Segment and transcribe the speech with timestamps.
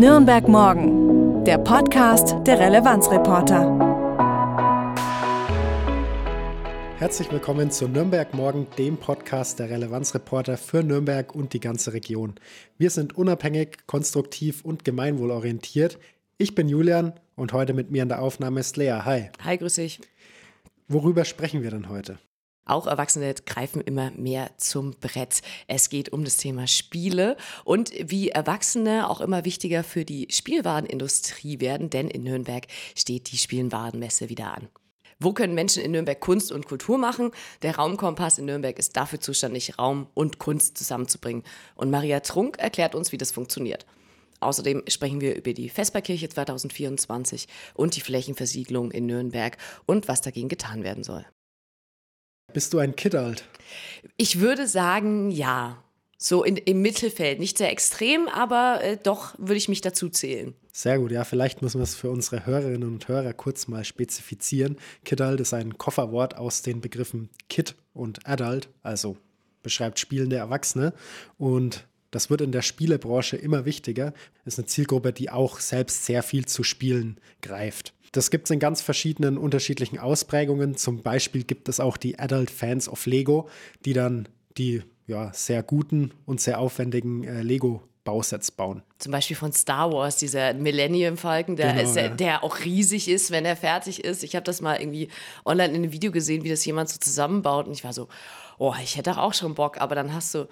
[0.00, 3.76] Nürnberg Morgen, der Podcast der Relevanzreporter.
[6.96, 12.36] Herzlich willkommen zu Nürnberg Morgen, dem Podcast der Relevanzreporter für Nürnberg und die ganze Region.
[12.78, 15.98] Wir sind unabhängig, konstruktiv und gemeinwohlorientiert.
[16.38, 19.02] Ich bin Julian und heute mit mir in der Aufnahme ist Lea.
[19.04, 19.28] Hi.
[19.44, 20.00] Hi, grüß dich.
[20.88, 22.18] Worüber sprechen wir denn heute?
[22.70, 25.42] Auch Erwachsene greifen immer mehr zum Brett.
[25.66, 31.58] Es geht um das Thema Spiele und wie Erwachsene auch immer wichtiger für die Spielwarenindustrie
[31.58, 34.68] werden, denn in Nürnberg steht die Spielwarenmesse wieder an.
[35.18, 37.32] Wo können Menschen in Nürnberg Kunst und Kultur machen?
[37.62, 41.42] Der Raumkompass in Nürnberg ist dafür zuständig, Raum und Kunst zusammenzubringen.
[41.74, 43.84] Und Maria Trunk erklärt uns, wie das funktioniert.
[44.38, 50.48] Außerdem sprechen wir über die Vesperkirche 2024 und die Flächenversiegelung in Nürnberg und was dagegen
[50.48, 51.26] getan werden soll.
[52.52, 53.44] Bist du ein Kidalt?
[54.16, 55.82] Ich würde sagen, ja.
[56.22, 57.38] So in, im Mittelfeld.
[57.40, 60.54] Nicht sehr extrem, aber äh, doch würde ich mich dazu zählen.
[60.70, 64.76] Sehr gut, ja, vielleicht müssen wir es für unsere Hörerinnen und Hörer kurz mal spezifizieren.
[65.04, 69.16] Kidult ist ein Kofferwort aus den Begriffen Kid und Adult, also
[69.62, 70.92] beschreibt spielende Erwachsene.
[71.38, 74.12] Und das wird in der Spielebranche immer wichtiger.
[74.44, 77.94] Ist eine Zielgruppe, die auch selbst sehr viel zu Spielen greift.
[78.12, 80.76] Das gibt es in ganz verschiedenen unterschiedlichen Ausprägungen.
[80.76, 83.48] Zum Beispiel gibt es auch die Adult Fans of Lego,
[83.84, 88.82] die dann die ja, sehr guten und sehr aufwendigen äh, Lego Bausets bauen.
[88.98, 92.08] Zum Beispiel von Star Wars, dieser Millennium Falcon, der, genau, ist, ja.
[92.08, 94.24] der auch riesig ist, wenn er fertig ist.
[94.24, 95.08] Ich habe das mal irgendwie
[95.44, 97.66] online in einem Video gesehen, wie das jemand so zusammenbaut.
[97.66, 98.08] Und ich war so,
[98.58, 99.80] oh, ich hätte auch schon Bock.
[99.80, 100.48] Aber dann hast du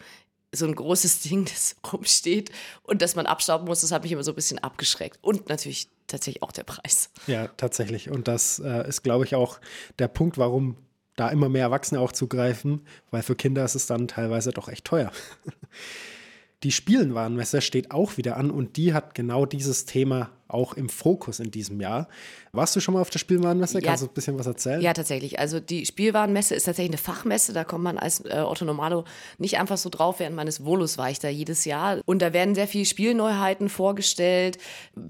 [0.52, 2.50] so ein großes Ding, das rumsteht
[2.82, 3.80] und das man abstauben muss.
[3.80, 5.18] Das hat mich immer so ein bisschen abgeschreckt.
[5.22, 7.10] Und natürlich tatsächlich auch der Preis.
[7.26, 8.10] Ja, tatsächlich.
[8.10, 9.60] Und das äh, ist, glaube ich, auch
[9.98, 10.76] der Punkt, warum
[11.16, 14.84] da immer mehr Erwachsene auch zugreifen, weil für Kinder ist es dann teilweise doch echt
[14.84, 15.10] teuer.
[16.64, 21.38] Die Spielenwarenmesse steht auch wieder an und die hat genau dieses Thema auch im Fokus
[21.38, 22.08] in diesem Jahr.
[22.52, 23.80] Warst du schon mal auf der Spielwarenmesse?
[23.80, 24.80] Ja, Kannst du ein bisschen was erzählen?
[24.80, 25.38] Ja, tatsächlich.
[25.38, 27.52] Also die Spielwarenmesse ist tatsächlich eine Fachmesse.
[27.52, 29.04] Da kommt man als äh, Otto Normalo
[29.36, 30.18] nicht einfach so drauf.
[30.18, 32.00] Während meines Volus war ich da jedes Jahr.
[32.06, 34.58] Und da werden sehr viele Spielneuheiten vorgestellt,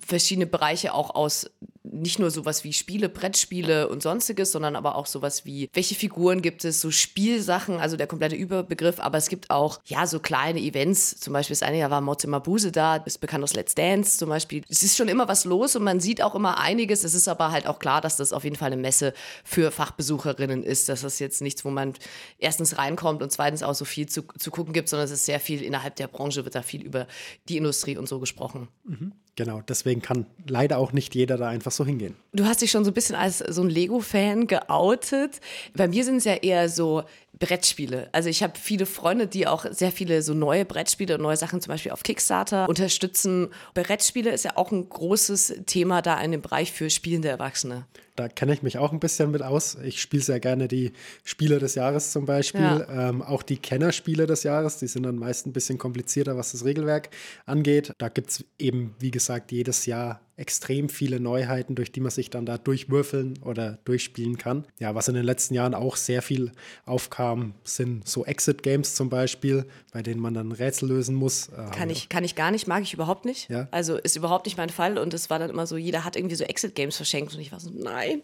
[0.00, 1.50] verschiedene Bereiche auch aus
[1.92, 6.42] nicht nur sowas wie Spiele, Brettspiele und sonstiges, sondern aber auch sowas wie, welche Figuren
[6.42, 10.60] gibt es, so Spielsachen, also der komplette Überbegriff, aber es gibt auch, ja, so kleine
[10.60, 14.18] Events, zum Beispiel das eine Jahr war Mozima Buse da, ist bekannt aus Let's Dance
[14.18, 14.62] zum Beispiel.
[14.68, 17.50] Es ist schon immer was los und man sieht auch immer einiges, es ist aber
[17.50, 21.18] halt auch klar, dass das auf jeden Fall eine Messe für Fachbesucherinnen ist, dass das
[21.18, 21.94] jetzt nichts, wo man
[22.38, 25.40] erstens reinkommt und zweitens auch so viel zu, zu gucken gibt, sondern es ist sehr
[25.40, 27.06] viel innerhalb der Branche, wird da viel über
[27.48, 28.68] die Industrie und so gesprochen.
[28.84, 29.12] Mhm.
[29.38, 32.16] Genau, deswegen kann leider auch nicht jeder da einfach so hingehen.
[32.32, 35.38] Du hast dich schon so ein bisschen als so ein Lego-Fan geoutet.
[35.76, 37.04] Bei mir sind es ja eher so
[37.38, 38.08] Brettspiele.
[38.12, 41.60] Also ich habe viele Freunde, die auch sehr viele so neue Brettspiele und neue Sachen
[41.60, 43.48] zum Beispiel auf Kickstarter unterstützen.
[43.74, 47.86] Brettspiele ist ja auch ein großes Thema da in dem Bereich für spielende Erwachsene
[48.18, 49.76] da kenne ich mich auch ein bisschen mit aus.
[49.82, 50.92] Ich spiele sehr gerne die
[51.24, 52.60] Spiele des Jahres zum Beispiel.
[52.60, 53.10] Ja.
[53.10, 56.64] Ähm, auch die Kennerspiele des Jahres, die sind dann meist ein bisschen komplizierter, was das
[56.64, 57.10] Regelwerk
[57.46, 57.92] angeht.
[57.98, 62.30] Da gibt es eben, wie gesagt, jedes Jahr extrem viele Neuheiten, durch die man sich
[62.30, 64.64] dann da durchwürfeln oder durchspielen kann.
[64.78, 66.52] Ja, was in den letzten Jahren auch sehr viel
[66.86, 71.50] aufkam, sind so Exit-Games zum Beispiel, bei denen man dann Rätsel lösen muss.
[71.72, 73.50] Kann, ich, kann ich gar nicht, mag ich überhaupt nicht.
[73.50, 73.68] Ja?
[73.72, 76.36] Also ist überhaupt nicht mein Fall und es war dann immer so, jeder hat irgendwie
[76.36, 78.22] so Exit-Games verschenkt und ich war so, nein,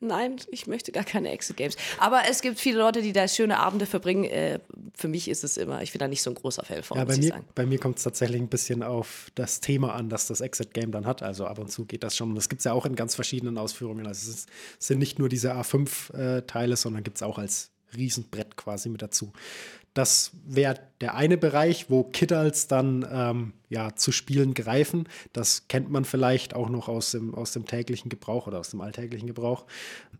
[0.00, 1.76] nein, ich möchte gar keine Exit-Games.
[1.98, 4.24] Aber es gibt viele Leute, die da schöne Abende verbringen.
[4.24, 4.60] Äh,
[4.94, 7.04] für mich ist es immer, ich bin da nicht so ein großer Fan von, ja,
[7.04, 10.40] bei mir, Bei mir kommt es tatsächlich ein bisschen auf das Thema an, das das
[10.40, 11.22] Exit-Game dann hat.
[11.22, 12.34] Also ab und zu geht das schon.
[12.34, 14.06] Das gibt es ja auch in ganz verschiedenen Ausführungen.
[14.06, 17.70] Also es, ist, es sind nicht nur diese A5-Teile, äh, sondern gibt es auch als
[17.96, 19.32] Riesenbrett quasi mit dazu.
[19.94, 25.08] Das wäre der eine Bereich, wo Kiddles dann ähm, ja, zu Spielen greifen.
[25.32, 28.80] Das kennt man vielleicht auch noch aus dem, aus dem täglichen Gebrauch oder aus dem
[28.80, 29.66] alltäglichen Gebrauch.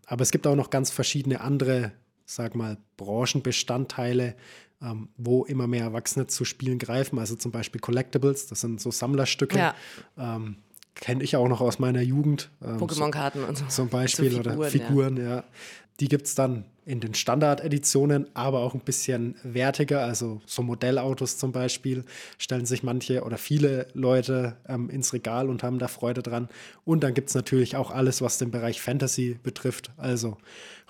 [0.06, 1.92] Aber es gibt auch noch ganz verschiedene andere,
[2.24, 4.36] sag mal, Branchenbestandteile,
[4.80, 7.18] ähm, wo immer mehr Erwachsene zu Spielen greifen.
[7.18, 9.58] Also zum Beispiel Collectibles, das sind so Sammlerstücke.
[9.58, 9.74] Ja.
[10.16, 10.56] Ähm,
[10.94, 12.50] Kenne ich auch noch aus meiner Jugend.
[12.62, 13.64] Ähm, Pokémon-Karten und so.
[13.66, 15.24] Zum Beispiel so Figuren, oder Figuren, ja.
[15.24, 15.44] ja.
[16.00, 20.04] Die gibt es dann in den Standard-Editionen, aber auch ein bisschen wertiger.
[20.04, 22.04] Also so Modellautos zum Beispiel
[22.36, 26.48] stellen sich manche oder viele Leute ähm, ins Regal und haben da Freude dran.
[26.84, 29.92] Und dann gibt es natürlich auch alles, was den Bereich Fantasy betrifft.
[29.96, 30.36] Also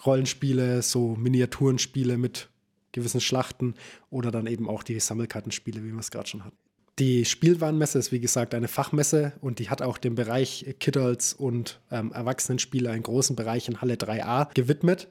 [0.04, 2.48] Rollenspiele, so Miniaturenspiele mit
[2.92, 3.74] gewissen Schlachten
[4.10, 6.63] oder dann eben auch die Sammelkartenspiele, wie wir es gerade schon hatten.
[7.00, 11.80] Die Spielwarenmesse ist wie gesagt eine Fachmesse und die hat auch dem Bereich Kiddles und
[11.90, 15.08] ähm, Erwachsenenspiele einen großen Bereich in Halle 3a gewidmet.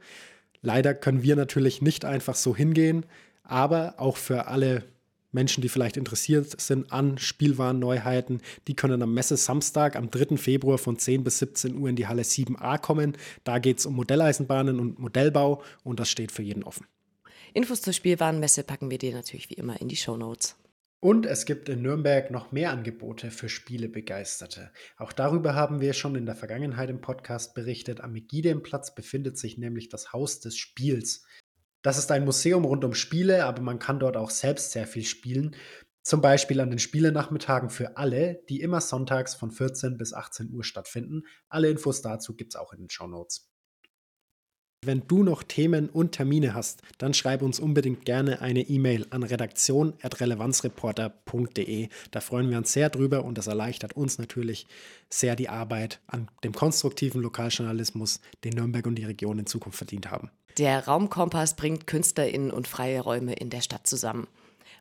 [0.61, 3.05] Leider können wir natürlich nicht einfach so hingehen,
[3.43, 4.83] aber auch für alle
[5.33, 10.37] Menschen, die vielleicht interessiert sind an Spielwarenneuheiten, die können am Messe Samstag am 3.
[10.37, 13.17] Februar von 10 bis 17 Uhr in die Halle 7a kommen.
[13.43, 16.85] Da geht es um Modelleisenbahnen und Modellbau und das steht für jeden offen.
[17.53, 20.55] Infos zur Spielwarenmesse packen wir dir natürlich wie immer in die Show Notes.
[21.03, 24.71] Und es gibt in Nürnberg noch mehr Angebote für Spielebegeisterte.
[24.95, 27.99] Auch darüber haben wir schon in der Vergangenheit im Podcast berichtet.
[27.99, 31.25] Am Megideenplatz befindet sich nämlich das Haus des Spiels.
[31.81, 35.03] Das ist ein Museum rund um Spiele, aber man kann dort auch selbst sehr viel
[35.03, 35.57] spielen.
[36.03, 40.63] Zum Beispiel an den Spielenachmittagen für alle, die immer sonntags von 14 bis 18 Uhr
[40.63, 41.23] stattfinden.
[41.49, 43.52] Alle Infos dazu gibt es auch in den Show Notes.
[44.85, 49.23] Wenn du noch Themen und Termine hast, dann schreib uns unbedingt gerne eine E-Mail an
[49.23, 51.89] redaktion.relevanzreporter.de.
[52.11, 54.67] Da freuen wir uns sehr drüber und das erleichtert uns natürlich
[55.09, 60.11] sehr die Arbeit an dem konstruktiven Lokaljournalismus, den Nürnberg und die Region in Zukunft verdient
[60.11, 60.29] haben.
[60.57, 64.27] Der Raumkompass bringt KünstlerInnen und freie Räume in der Stadt zusammen.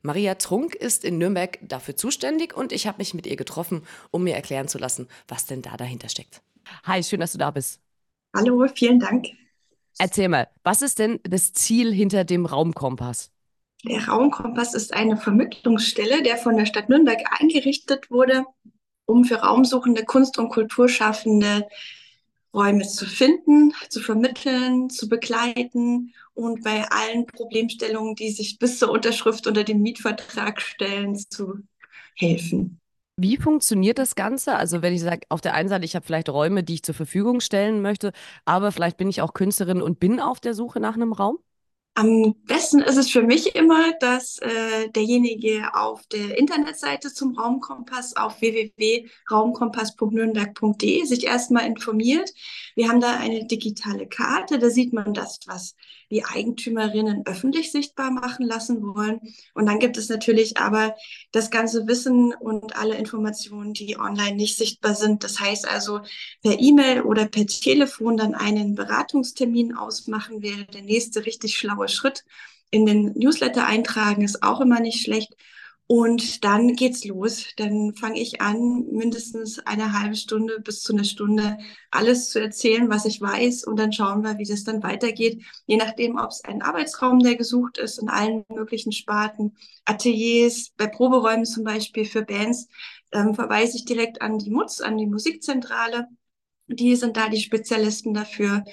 [0.03, 4.25] Maria Trunk ist in Nürnberg dafür zuständig und ich habe mich mit ihr getroffen, um
[4.25, 6.43] mir erklären zu lassen, was denn da dahinter steckt.
[6.85, 7.81] Hi, schön, dass du da bist.
[8.35, 9.29] Hallo, vielen Dank.
[9.99, 13.31] Erzähl mal, was ist denn das Ziel hinter dem Raumkompass?
[13.85, 18.45] Der Raumkompass ist eine Vermittlungsstelle, der von der Stadt Nürnberg eingerichtet wurde,
[19.07, 21.67] um für raumsuchende Kunst- und Kulturschaffende
[22.55, 28.91] Räume zu finden, zu vermitteln, zu begleiten und bei allen Problemstellungen, die sich bis zur
[28.91, 31.61] Unterschrift unter den Mietvertrag stellen, zu
[32.15, 32.82] helfen.
[33.17, 34.57] Wie funktioniert das Ganze?
[34.57, 36.95] Also wenn ich sage, auf der einen Seite, ich habe vielleicht Räume, die ich zur
[36.95, 38.13] Verfügung stellen möchte,
[38.45, 41.39] aber vielleicht bin ich auch Künstlerin und bin auf der Suche nach einem Raum?
[41.95, 48.17] Am besten ist es für mich immer, dass äh, derjenige auf der Internetseite zum Raumkompass
[48.17, 52.33] auf www.raumkompass.nürnberg.de sich erstmal informiert.
[52.77, 55.75] Wir haben da eine digitale Karte, da sieht man das, was
[56.11, 59.21] die Eigentümerinnen öffentlich sichtbar machen lassen wollen.
[59.53, 60.95] Und dann gibt es natürlich aber
[61.31, 65.25] das ganze Wissen und alle Informationen, die online nicht sichtbar sind.
[65.25, 66.01] Das heißt also
[66.43, 72.25] per E-Mail oder per Telefon dann einen Beratungstermin ausmachen wäre der nächste richtig schlaue Schritt.
[72.71, 75.35] In den Newsletter eintragen ist auch immer nicht schlecht.
[75.87, 77.49] Und dann geht's los.
[77.57, 81.59] Dann fange ich an, mindestens eine halbe Stunde bis zu einer Stunde
[81.91, 83.65] alles zu erzählen, was ich weiß.
[83.65, 85.43] Und dann schauen wir, wie das dann weitergeht.
[85.67, 90.87] Je nachdem, ob es ein Arbeitsraum, der gesucht ist, in allen möglichen Sparten, Ateliers, bei
[90.87, 92.69] Proberäumen zum Beispiel für Bands,
[93.13, 96.09] ähm, verweise ich direkt an die MUTZ, an die Musikzentrale.
[96.69, 98.65] Die sind da die Spezialisten dafür.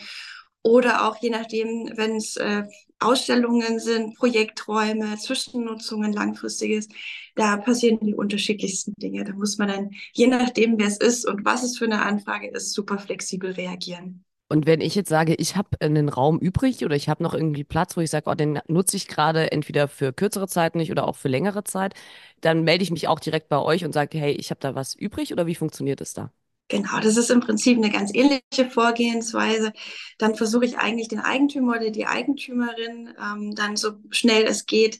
[0.69, 2.63] Oder auch je nachdem, wenn es äh,
[2.99, 6.87] Ausstellungen sind, Projekträume, Zwischennutzungen, langfristiges,
[7.33, 9.23] da passieren die unterschiedlichsten Dinge.
[9.23, 12.49] Da muss man dann, je nachdem, wer es ist und was es für eine Anfrage
[12.51, 14.23] ist, super flexibel reagieren.
[14.47, 17.63] Und wenn ich jetzt sage, ich habe einen Raum übrig oder ich habe noch irgendwie
[17.63, 21.07] Platz, wo ich sage, oh, den nutze ich gerade entweder für kürzere Zeit nicht oder
[21.07, 21.95] auch für längere Zeit,
[22.41, 24.93] dann melde ich mich auch direkt bei euch und sage, hey, ich habe da was
[24.93, 26.31] übrig oder wie funktioniert es da?
[26.71, 29.73] Genau, das ist im Prinzip eine ganz ähnliche Vorgehensweise.
[30.19, 34.99] Dann versuche ich eigentlich den Eigentümer oder die Eigentümerin ähm, dann so schnell es geht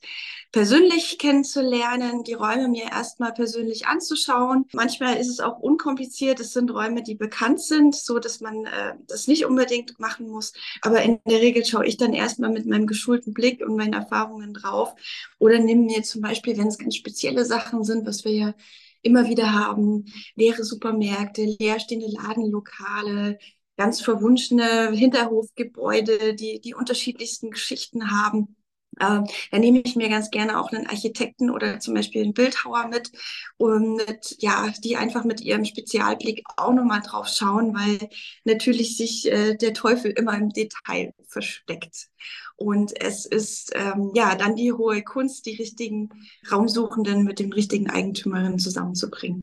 [0.52, 4.66] persönlich kennenzulernen, die Räume mir erstmal persönlich anzuschauen.
[4.74, 6.40] Manchmal ist es auch unkompliziert.
[6.40, 10.54] Es sind Räume, die bekannt sind, so dass man äh, das nicht unbedingt machen muss.
[10.82, 14.56] Aber in der Regel schaue ich dann erstmal mit meinem geschulten Blick und meinen Erfahrungen
[14.56, 14.96] drauf
[15.38, 18.54] oder nehme mir zum Beispiel, wenn es ganz spezielle Sachen sind, was wir ja
[19.02, 20.06] immer wieder haben.
[20.36, 23.38] Leere Supermärkte, leerstehende Ladenlokale,
[23.78, 28.56] ganz verwunschene Hinterhofgebäude, die die unterschiedlichsten Geschichten haben.
[29.00, 32.88] Ähm, da nehme ich mir ganz gerne auch einen Architekten oder zum Beispiel einen Bildhauer
[32.88, 33.12] mit,
[33.58, 38.10] um mit, ja, die einfach mit ihrem Spezialblick auch nochmal drauf schauen, weil
[38.44, 42.10] natürlich sich äh, der Teufel immer im Detail versteckt.
[42.56, 46.10] Und es ist ähm, ja dann die hohe Kunst, die richtigen
[46.52, 49.42] Raumsuchenden mit den richtigen Eigentümerinnen zusammenzubringen.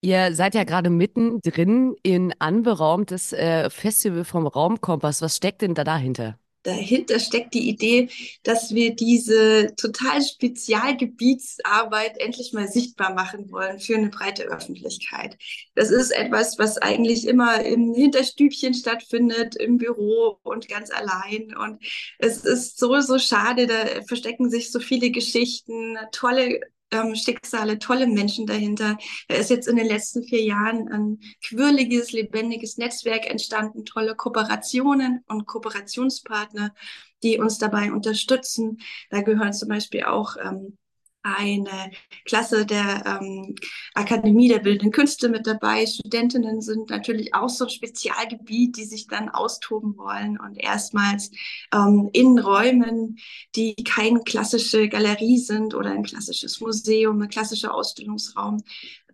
[0.00, 5.22] Ihr seid ja gerade mittendrin in anberaumtes äh, Festival vom Raumkompass.
[5.22, 6.38] Was steckt denn da dahinter?
[6.68, 8.08] Dahinter steckt die Idee,
[8.42, 15.36] dass wir diese total Spezialgebietsarbeit endlich mal sichtbar machen wollen für eine breite Öffentlichkeit.
[15.74, 21.56] Das ist etwas, was eigentlich immer im Hinterstübchen stattfindet, im Büro und ganz allein.
[21.56, 21.82] Und
[22.18, 26.60] es ist so, so schade, da verstecken sich so viele Geschichten, tolle
[26.90, 28.98] ähm, Schicksale, tolle Menschen dahinter.
[29.28, 35.24] Da ist jetzt in den letzten vier Jahren ein quirliges, lebendiges Netzwerk entstanden, tolle Kooperationen
[35.26, 36.74] und Kooperationspartner,
[37.22, 38.78] die uns dabei unterstützen.
[39.10, 40.78] Da gehören zum Beispiel auch ähm,
[41.22, 41.90] eine
[42.24, 43.54] Klasse der ähm,
[43.94, 45.86] Akademie der Bildenden Künste mit dabei.
[45.86, 51.30] Studentinnen sind natürlich auch so ein Spezialgebiet, die sich dann austoben wollen und erstmals
[51.74, 53.18] ähm, in Räumen,
[53.56, 58.62] die keine klassische Galerie sind oder ein klassisches Museum, ein klassischer Ausstellungsraum,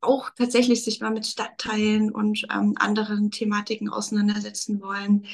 [0.00, 5.26] auch tatsächlich sich mal mit Stadtteilen und ähm, anderen Thematiken auseinandersetzen wollen.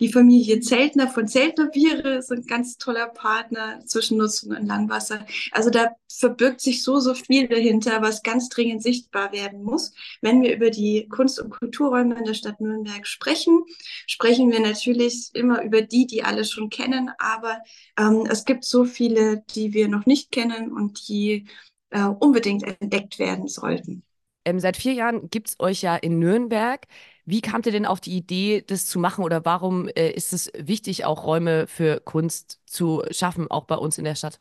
[0.00, 5.26] Die Familie Zeltner von Zeltner Biere ist ein ganz toller Partner, Zwischennutzung in Langwasser.
[5.52, 9.92] Also da verbirgt sich so, so viel dahinter, was ganz dringend sichtbar werden muss.
[10.22, 13.62] Wenn wir über die Kunst- und Kulturräume in der Stadt Nürnberg sprechen,
[14.06, 17.58] sprechen wir natürlich immer über die, die alle schon kennen, aber
[17.98, 21.46] ähm, es gibt so viele, die wir noch nicht kennen und die
[21.90, 24.02] äh, unbedingt entdeckt werden sollten.
[24.46, 26.86] Ähm, seit vier Jahren gibt es euch ja in Nürnberg.
[27.30, 30.50] Wie kamt ihr denn auf die Idee, das zu machen oder warum äh, ist es
[30.58, 34.40] wichtig, auch Räume für Kunst zu schaffen, auch bei uns in der Stadt?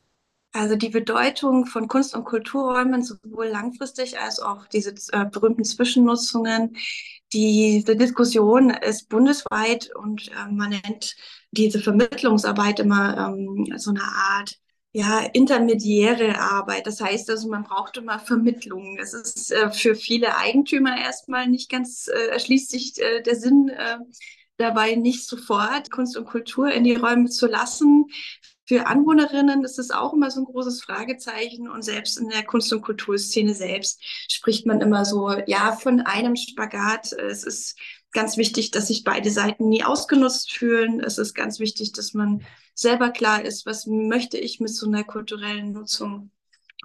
[0.54, 6.76] Also die Bedeutung von Kunst- und Kulturräumen sowohl langfristig als auch diese äh, berühmten Zwischennutzungen.
[7.32, 11.16] Diese Diskussion ist bundesweit und äh, man nennt
[11.52, 14.58] diese Vermittlungsarbeit immer ähm, so eine Art
[14.92, 16.88] ja, intermediäre Arbeit.
[16.88, 18.98] Das heißt also, man braucht immer Vermittlungen.
[18.98, 23.70] Das ist äh, für viele Eigentümer erstmal nicht ganz, äh, erschließt sich äh, der Sinn
[23.70, 23.98] äh,
[24.58, 28.08] dabei nicht sofort, Kunst und Kultur in die Räume zu lassen.
[28.66, 32.72] Für Anwohnerinnen ist es auch immer so ein großes Fragezeichen und selbst in der Kunst-
[32.72, 37.14] und Kulturszene selbst spricht man immer so, ja, von einem Spagat.
[37.14, 37.80] Es ist
[38.12, 41.00] ganz wichtig, dass sich beide Seiten nie ausgenutzt fühlen.
[41.00, 45.04] Es ist ganz wichtig, dass man selber klar ist, was möchte ich mit so einer
[45.04, 46.32] kulturellen Nutzung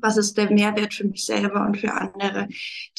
[0.02, 2.48] was ist der Mehrwert für mich selber und für andere.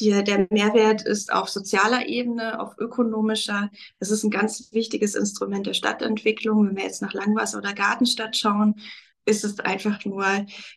[0.00, 3.70] Die, der Mehrwert ist auf sozialer Ebene, auf ökonomischer.
[3.98, 6.66] Das ist ein ganz wichtiges Instrument der Stadtentwicklung.
[6.66, 8.76] Wenn wir jetzt nach Langwasser oder Gartenstadt schauen,
[9.26, 10.24] ist es einfach nur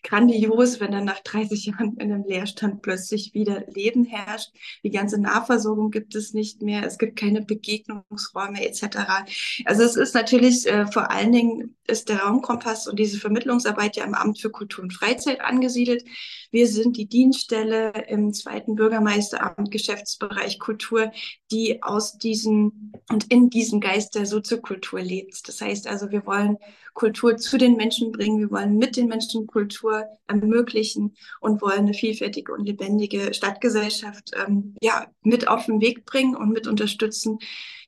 [0.04, 4.50] grandios, wenn dann nach 30 Jahren in einem Leerstand plötzlich wieder Leben herrscht.
[4.84, 8.98] Die ganze Nahversorgung gibt es nicht mehr, es gibt keine Begegnungsräume etc.
[9.66, 14.04] Also es ist natürlich äh, vor allen Dingen ist der Raumkompass und diese Vermittlungsarbeit ja
[14.04, 16.04] im Amt für Kultur und Freizeit angesiedelt.
[16.52, 21.12] Wir sind die Dienststelle im zweiten Bürgermeisteramt Geschäftsbereich Kultur,
[21.52, 25.48] die aus diesem und in diesem Geist der Soziokultur lebt.
[25.48, 26.58] Das heißt also, wir wollen
[26.94, 28.40] Kultur zu den Menschen bringen.
[28.40, 34.76] Wir wollen mit den Menschen Kultur ermöglichen und wollen eine vielfältige und lebendige Stadtgesellschaft ähm,
[34.82, 37.40] ja, mit auf den Weg bringen und mit unterstützen.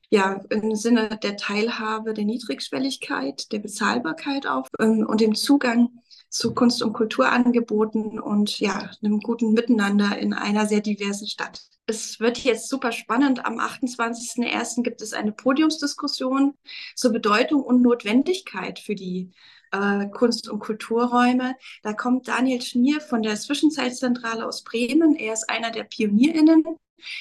[0.08, 6.01] Ja, im Sinne der Teilhabe, der Niedrigschwelligkeit, der Bezahlbarkeit auch ähm, und dem Zugang
[6.32, 11.60] zu Kunst- und Kulturangeboten und ja, einem guten Miteinander in einer sehr diversen Stadt.
[11.86, 13.44] Es wird jetzt super spannend.
[13.44, 14.82] Am 28.01.
[14.82, 16.54] gibt es eine Podiumsdiskussion
[16.94, 19.32] zur Bedeutung und Notwendigkeit für die
[19.72, 21.54] äh, Kunst- und Kulturräume.
[21.82, 25.14] Da kommt Daniel Schnier von der Zwischenzeitzentrale aus Bremen.
[25.16, 26.64] Er ist einer der PionierInnen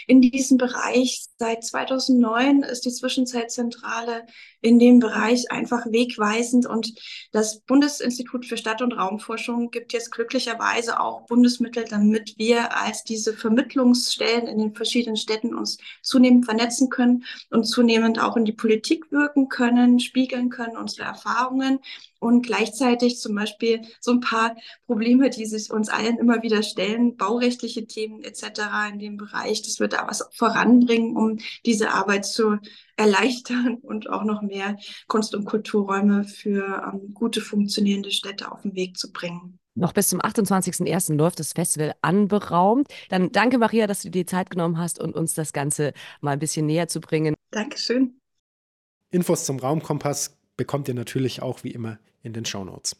[0.07, 1.25] in diesem Bereich.
[1.37, 4.25] Seit 2009 ist die Zwischenzeitzentrale
[4.61, 6.93] in dem Bereich einfach wegweisend und
[7.31, 13.33] das Bundesinstitut für Stadt- und Raumforschung gibt jetzt glücklicherweise auch Bundesmittel, damit wir als diese
[13.33, 19.11] Vermittlungsstellen in den verschiedenen Städten uns zunehmend vernetzen können und zunehmend auch in die Politik
[19.11, 21.79] wirken können, spiegeln können, unsere Erfahrungen
[22.21, 27.17] und gleichzeitig zum Beispiel so ein paar Probleme, die sich uns allen immer wieder stellen,
[27.17, 28.61] baurechtliche Themen etc.
[28.93, 29.63] in dem Bereich.
[29.63, 32.59] Das wird da was voranbringen, um diese Arbeit zu
[32.95, 38.75] erleichtern und auch noch mehr Kunst- und Kulturräume für ähm, gute funktionierende Städte auf den
[38.75, 39.57] Weg zu bringen.
[39.73, 41.15] Noch bis zum 28.01.
[41.15, 42.87] läuft das Festival anberaumt.
[43.09, 46.39] Dann danke, Maria, dass du dir Zeit genommen hast und uns das Ganze mal ein
[46.39, 47.33] bisschen näher zu bringen.
[47.49, 48.19] Dankeschön.
[49.09, 52.95] Infos zum Raumkompass bekommt ihr natürlich auch wie immer in den Shownotes.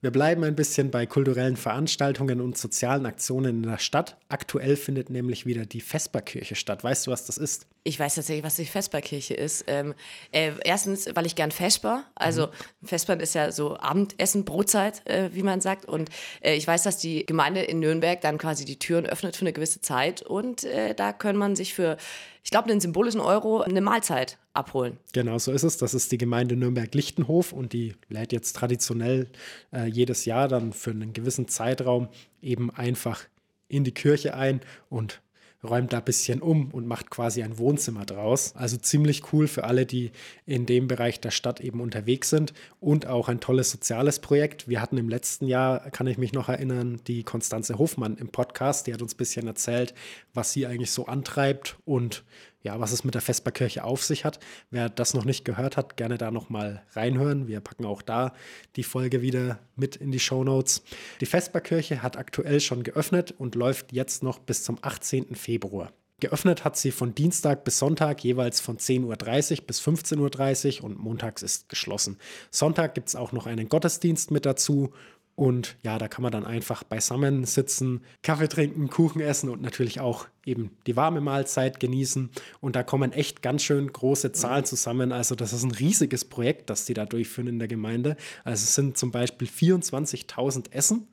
[0.00, 4.16] Wir bleiben ein bisschen bei kulturellen Veranstaltungen und sozialen Aktionen in der Stadt.
[4.28, 6.84] Aktuell findet nämlich wieder die Vesperkirche statt.
[6.84, 7.66] Weißt du, was das ist?
[7.88, 9.64] Ich weiß tatsächlich, was die Vesperkirche ist.
[9.66, 9.94] Ähm,
[10.30, 12.86] äh, erstens, weil ich gern Vesper, also mhm.
[12.86, 15.86] Vespern ist ja so Abendessen, Brotzeit, äh, wie man sagt.
[15.86, 16.10] Und
[16.42, 19.54] äh, ich weiß, dass die Gemeinde in Nürnberg dann quasi die Türen öffnet für eine
[19.54, 20.20] gewisse Zeit.
[20.20, 21.96] Und äh, da kann man sich für
[22.44, 24.98] ich glaube, einen symbolischen Euro eine Mahlzeit abholen.
[25.12, 25.76] Genau, so ist es.
[25.78, 29.28] Das ist die Gemeinde Nürnberg-Lichtenhof und die lädt jetzt traditionell
[29.72, 32.08] äh, jedes Jahr dann für einen gewissen Zeitraum
[32.40, 33.24] eben einfach
[33.68, 35.20] in die Kirche ein und
[35.64, 38.54] räumt da ein bisschen um und macht quasi ein Wohnzimmer draus.
[38.54, 40.12] Also ziemlich cool für alle, die
[40.46, 44.68] in dem Bereich der Stadt eben unterwegs sind und auch ein tolles soziales Projekt.
[44.68, 48.86] Wir hatten im letzten Jahr, kann ich mich noch erinnern, die Konstanze Hofmann im Podcast,
[48.86, 49.94] die hat uns ein bisschen erzählt,
[50.32, 52.24] was sie eigentlich so antreibt und
[52.62, 54.40] ja, was es mit der Vesperkirche auf sich hat.
[54.70, 57.46] Wer das noch nicht gehört hat, gerne da nochmal reinhören.
[57.46, 58.32] Wir packen auch da
[58.76, 60.82] die Folge wieder mit in die Show Notes.
[61.20, 65.34] Die Vesperkirche hat aktuell schon geöffnet und läuft jetzt noch bis zum 18.
[65.34, 65.92] Februar.
[66.20, 70.98] Geöffnet hat sie von Dienstag bis Sonntag jeweils von 10.30 Uhr bis 15.30 Uhr und
[70.98, 72.18] montags ist geschlossen.
[72.50, 74.92] Sonntag gibt es auch noch einen Gottesdienst mit dazu
[75.38, 80.00] und ja, da kann man dann einfach beisammen sitzen, Kaffee trinken, Kuchen essen und natürlich
[80.00, 82.30] auch eben die warme Mahlzeit genießen.
[82.58, 85.12] Und da kommen echt ganz schön große Zahlen zusammen.
[85.12, 88.16] Also das ist ein riesiges Projekt, das die da durchführen in der Gemeinde.
[88.42, 91.06] Also es sind zum Beispiel 24.000 Essen,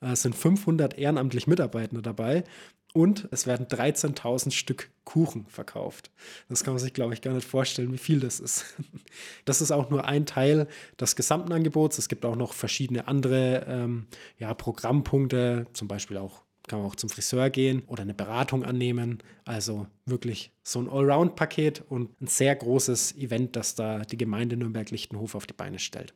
[0.00, 2.44] es sind 500 ehrenamtlich Mitarbeitende dabei
[2.92, 6.10] und es werden 13.000 Stück Kuchen verkauft.
[6.48, 8.74] Das kann man sich, glaube ich, gar nicht vorstellen, wie viel das ist.
[9.44, 10.68] Das ist auch nur ein Teil
[10.98, 11.98] des gesamten Angebots.
[11.98, 14.06] Es gibt auch noch verschiedene andere ähm,
[14.38, 19.18] ja, Programmpunkte, zum Beispiel auch kann man auch zum Friseur gehen oder eine Beratung annehmen.
[19.44, 25.34] Also wirklich so ein Allround-Paket und ein sehr großes Event, das da die Gemeinde Nürnberg-Lichtenhof
[25.34, 26.14] auf die Beine stellt.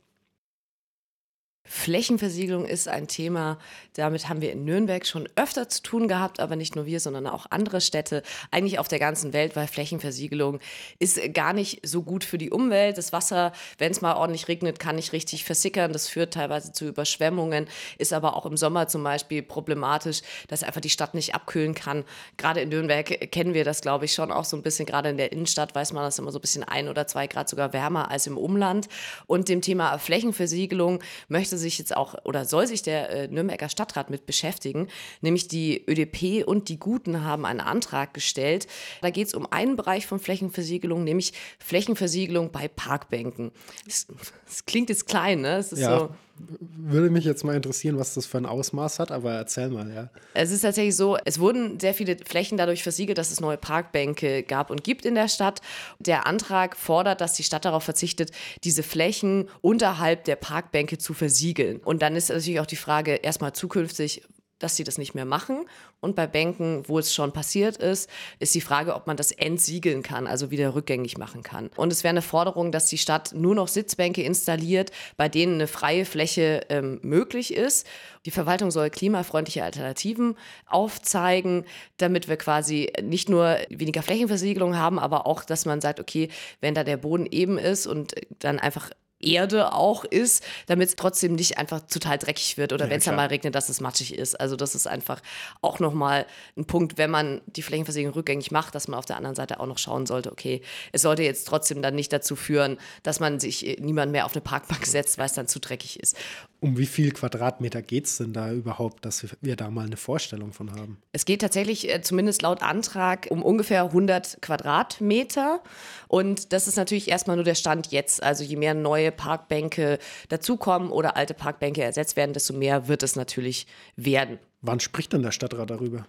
[1.67, 3.59] Flächenversiegelung ist ein Thema,
[3.95, 7.27] damit haben wir in Nürnberg schon öfter zu tun gehabt, aber nicht nur wir, sondern
[7.27, 10.61] auch andere Städte, eigentlich auf der ganzen Welt, weil Flächenversiegelung
[10.99, 12.99] ist gar nicht so gut für die Umwelt.
[12.99, 15.93] Das Wasser, wenn es mal ordentlich regnet, kann nicht richtig versickern.
[15.93, 17.67] Das führt teilweise zu Überschwemmungen,
[17.99, 22.05] ist aber auch im Sommer zum Beispiel problematisch, dass einfach die Stadt nicht abkühlen kann.
[22.37, 24.87] Gerade in Nürnberg kennen wir das, glaube ich, schon auch so ein bisschen.
[24.87, 27.49] Gerade in der Innenstadt weiß man das immer so ein bisschen ein oder zwei Grad
[27.49, 28.89] sogar wärmer als im Umland.
[29.27, 33.69] Und dem Thema Flächenversiegelung möchte möchte sich jetzt auch oder soll sich der äh, Nürnberger
[33.69, 34.89] Stadtrat mit beschäftigen.
[35.21, 38.67] Nämlich die ÖDP und die Guten haben einen Antrag gestellt.
[39.01, 43.53] Da geht es um einen Bereich von Flächenversiegelung, nämlich Flächenversiegelung bei Parkbänken.
[43.87, 44.07] Das,
[44.47, 45.57] das klingt jetzt klein, ne?
[45.57, 45.99] Es ist ja.
[45.99, 49.93] so würde mich jetzt mal interessieren, was das für ein Ausmaß hat, aber erzähl mal,
[49.93, 50.11] ja.
[50.35, 54.43] Es ist tatsächlich so, es wurden sehr viele Flächen dadurch versiegelt, dass es neue Parkbänke
[54.43, 55.61] gab und gibt in der Stadt.
[55.99, 58.31] Der Antrag fordert, dass die Stadt darauf verzichtet,
[58.65, 61.79] diese Flächen unterhalb der Parkbänke zu versiegeln.
[61.79, 64.23] Und dann ist natürlich auch die Frage, erstmal zukünftig,
[64.59, 65.67] dass sie das nicht mehr machen.
[66.01, 68.09] Und bei Bänken, wo es schon passiert ist,
[68.39, 71.71] ist die Frage, ob man das entsiegeln kann, also wieder rückgängig machen kann.
[71.77, 75.67] Und es wäre eine Forderung, dass die Stadt nur noch Sitzbänke installiert, bei denen eine
[75.67, 77.87] freie Fläche ähm, möglich ist.
[78.25, 80.37] Die Verwaltung soll klimafreundliche Alternativen
[80.67, 81.65] aufzeigen,
[81.97, 86.29] damit wir quasi nicht nur weniger Flächenversiegelung haben, aber auch, dass man sagt, okay,
[86.61, 91.35] wenn da der Boden eben ist und dann einfach Erde auch ist, damit es trotzdem
[91.35, 94.15] nicht einfach total dreckig wird oder ja, wenn es dann mal regnet, dass es matschig
[94.15, 94.39] ist.
[94.39, 95.23] Also das ist einfach
[95.63, 96.27] auch nochmal
[96.57, 99.67] ein Punkt, wenn man die Flächenversiegelung rückgängig macht, dass man auf der anderen Seite auch
[99.67, 100.61] noch schauen sollte, okay,
[100.93, 104.35] es sollte jetzt trotzdem dann nicht dazu führen, dass man sich äh, niemand mehr auf
[104.35, 106.17] eine Parkbank setzt, weil es dann zu dreckig ist.
[106.61, 110.53] Um wie viel Quadratmeter geht es denn da überhaupt, dass wir da mal eine Vorstellung
[110.53, 110.99] von haben?
[111.13, 115.63] Es geht tatsächlich, äh, zumindest laut Antrag, um ungefähr 100 Quadratmeter.
[116.09, 118.23] Und das ist natürlich erstmal nur der Stand jetzt.
[118.23, 123.17] Also je mehr neue Parkbänke dazukommen oder alte Parkbänke ersetzt werden, desto mehr wird es
[123.17, 123.67] natürlich
[123.97, 124.39] werden.
[124.63, 126.07] Wann spricht denn der Stadtrat darüber?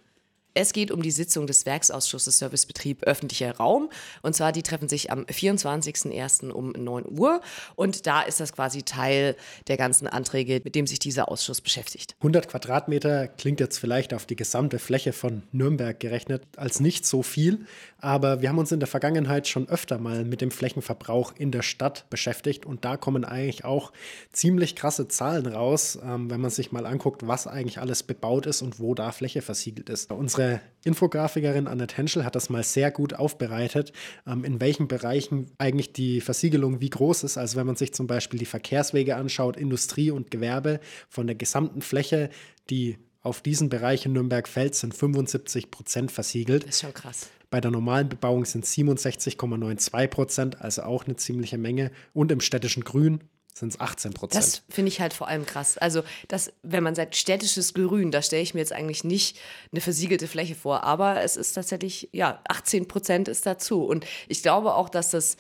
[0.60, 3.91] Es geht um die Sitzung des Werksausschusses Servicebetrieb öffentlicher Raum.
[4.24, 6.50] Und zwar, die treffen sich am 24.01.
[6.50, 7.41] um 9 Uhr.
[7.76, 9.36] Und da ist das quasi Teil
[9.67, 12.15] der ganzen Anträge, mit dem sich dieser Ausschuss beschäftigt.
[12.22, 17.22] 100 Quadratmeter klingt jetzt vielleicht auf die gesamte Fläche von Nürnberg gerechnet als nicht so
[17.22, 17.60] viel.
[18.00, 21.62] Aber wir haben uns in der Vergangenheit schon öfter mal mit dem Flächenverbrauch in der
[21.62, 22.65] Stadt beschäftigt.
[22.65, 23.91] Und da kommen eigentlich auch
[24.32, 28.63] ziemlich krasse Zahlen raus, ähm, wenn man sich mal anguckt, was eigentlich alles bebaut ist
[28.63, 30.12] und wo da Fläche versiegelt ist.
[30.12, 30.46] Unsere
[30.83, 33.91] Infografikerin Annette Henschel hat das mal sehr gut aufbereitet,
[34.25, 37.38] ähm, in welchen Bereichen eigentlich die Versiegelung wie groß ist.
[37.38, 40.79] Also wenn man sich zum Beispiel die Verkehrswege anschaut, Industrie und Gewerbe
[41.10, 42.29] von der gesamten Fläche,
[42.69, 46.63] die auf diesen Bereich in Nürnberg fällt, sind 75 Prozent versiegelt.
[46.63, 47.27] Das ist schon krass.
[47.49, 51.91] Bei der normalen Bebauung sind 67,92 Prozent, also auch eine ziemliche Menge.
[52.13, 53.21] Und im städtischen Grün
[53.60, 54.43] sind es 18 Prozent.
[54.43, 55.78] Das finde ich halt vor allem krass.
[55.78, 59.38] Also, das, wenn man sagt städtisches Grün, da stelle ich mir jetzt eigentlich nicht
[59.72, 63.84] eine versiegelte Fläche vor, aber es ist tatsächlich, ja, 18 Prozent ist dazu.
[63.84, 65.38] Und ich glaube auch, dass das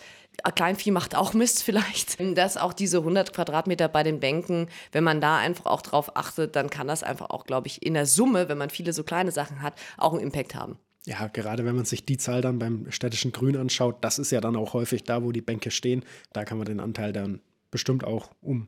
[0.55, 5.21] Kleinvieh macht auch Mist vielleicht, dass auch diese 100 Quadratmeter bei den Bänken, wenn man
[5.21, 8.49] da einfach auch drauf achtet, dann kann das einfach auch, glaube ich, in der Summe,
[8.49, 10.77] wenn man viele so kleine Sachen hat, auch einen Impact haben.
[11.05, 14.41] Ja, gerade wenn man sich die Zahl dann beim städtischen Grün anschaut, das ist ja
[14.41, 16.03] dann auch häufig da, wo die Bänke stehen.
[16.33, 17.39] Da kann man den Anteil dann
[17.71, 18.67] bestimmt auch um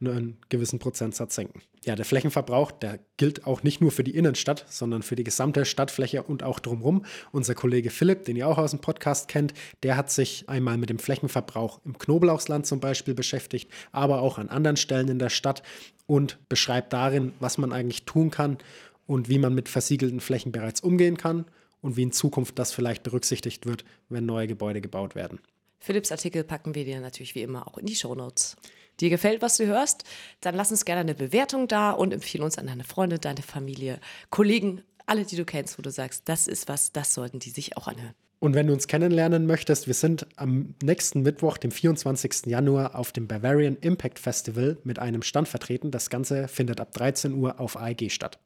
[0.00, 1.62] einen gewissen Prozentsatz senken.
[1.84, 5.64] Ja, der Flächenverbrauch, der gilt auch nicht nur für die Innenstadt, sondern für die gesamte
[5.64, 7.04] Stadtfläche und auch drumherum.
[7.32, 10.90] Unser Kollege Philipp, den ihr auch aus dem Podcast kennt, der hat sich einmal mit
[10.90, 15.62] dem Flächenverbrauch im Knoblauchsland zum Beispiel beschäftigt, aber auch an anderen Stellen in der Stadt
[16.06, 18.58] und beschreibt darin, was man eigentlich tun kann
[19.06, 21.46] und wie man mit versiegelten Flächen bereits umgehen kann
[21.80, 25.40] und wie in Zukunft das vielleicht berücksichtigt wird, wenn neue Gebäude gebaut werden.
[25.80, 28.56] Philipps Artikel packen wir dir natürlich wie immer auch in die Shownotes.
[29.00, 30.04] Dir gefällt, was du hörst?
[30.42, 33.98] Dann lass uns gerne eine Bewertung da und empfehle uns an deine Freunde, deine Familie,
[34.28, 37.76] Kollegen, alle, die du kennst, wo du sagst, das ist was, das sollten die sich
[37.76, 38.14] auch anhören.
[38.40, 42.46] Und wenn du uns kennenlernen möchtest, wir sind am nächsten Mittwoch, dem 24.
[42.46, 45.90] Januar, auf dem Bavarian Impact Festival mit einem Stand vertreten.
[45.90, 48.38] Das Ganze findet ab 13 Uhr auf AEG statt.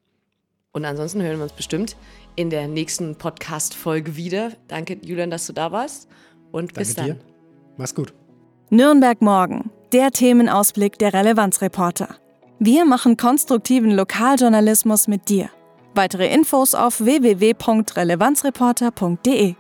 [0.73, 1.97] Und ansonsten hören wir uns bestimmt
[2.35, 4.53] in der nächsten Podcast-Folge wieder.
[4.67, 6.09] Danke, Julian, dass du da warst.
[6.55, 7.07] Und Danke bis dann.
[7.07, 7.17] dir.
[7.77, 8.15] Mach's gut.
[8.71, 12.15] Nürnberg morgen, der Themenausblick der Relevanzreporter.
[12.61, 15.51] Wir machen konstruktiven Lokaljournalismus mit dir.
[15.97, 19.57] Weitere Infos auf www.relevanzreporter.de.